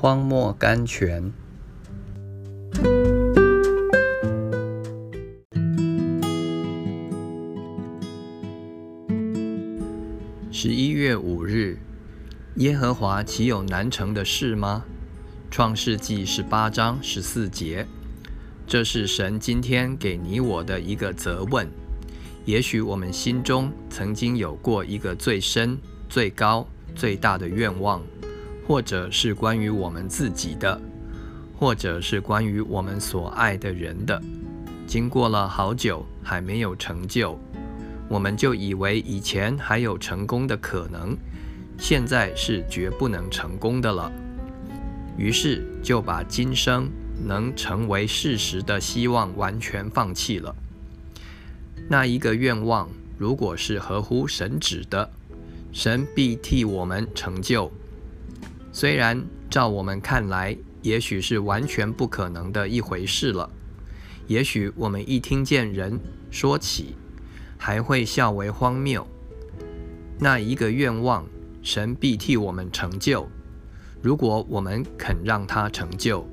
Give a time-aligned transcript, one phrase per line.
[0.00, 1.30] 荒漠甘泉。
[10.50, 11.76] 十一月五日，
[12.54, 14.86] 耶和华岂有难成的事吗？
[15.50, 17.86] 创世纪十八章十四节，
[18.66, 21.68] 这是神今天给你我的一个责问。
[22.46, 25.78] 也许我们心中曾经有过一个最深、
[26.08, 28.00] 最高、最大的愿望。
[28.70, 30.80] 或者是关于我们自己的，
[31.58, 34.22] 或者是关于我们所爱的人的，
[34.86, 37.36] 经过了好久还没有成就，
[38.08, 41.16] 我们就以为以前还有成功的可能，
[41.78, 44.12] 现在是绝不能成功的了。
[45.18, 46.88] 于是就把今生
[47.26, 50.54] 能成为事实的希望完全放弃了。
[51.88, 55.10] 那一个愿望，如果是合乎神旨的，
[55.72, 57.68] 神必替我们成就。
[58.80, 63.50] 虽然照我们看来，也许是完全不可能的一回事了。
[64.26, 66.00] 也许我们一听见人
[66.30, 66.94] 说起，
[67.58, 69.06] 还会笑为荒谬。
[70.18, 71.26] 那一个愿望，
[71.62, 73.28] 神必替我们成就。
[74.00, 76.26] 如果我们肯让他成就，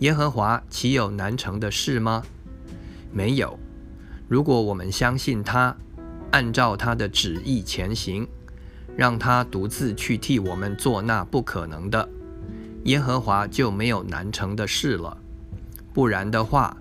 [0.00, 2.24] 耶和华岂有难成的事吗？
[3.12, 3.56] 没有。
[4.26, 5.76] 如果我们相信他，
[6.32, 8.26] 按照他的旨意前行。
[8.96, 12.08] 让他独自去替我们做那不可能的，
[12.84, 15.16] 耶和华就没有难成的事了。
[15.94, 16.76] 不然的话，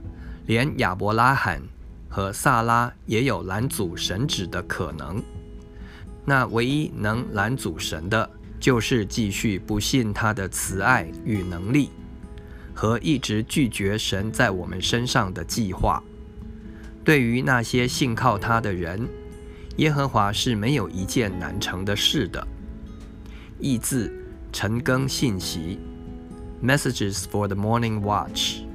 [0.48, 1.62] 连亚伯拉罕
[2.10, 5.22] 和萨拉也有拦阻神旨的可能。
[6.26, 8.30] 那唯一能拦阻神的，
[8.60, 11.90] 就是继续不信他的慈爱与能力，
[12.73, 16.04] 和一直拒绝神在我们身上的计划。
[17.04, 19.08] 对于那些信靠他的人。
[19.80, 22.46] 耶和华是没有一件难成的事的。
[23.60, 24.14] 译自
[24.52, 25.80] 陈更信息
[26.62, 28.69] ，Messages for the Morning Watch。